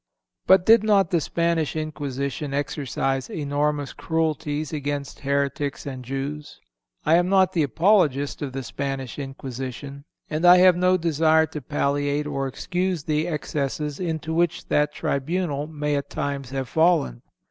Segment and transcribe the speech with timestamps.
[0.47, 6.59] But did not the Spanish Inquisition exercise enormous cruelties against heretics and Jews?
[7.05, 11.61] I am not the apologist of the Spanish Inquisition, and I have no desire to
[11.61, 17.21] palliate or excuse the excesses into which that tribunal may at times have fallen.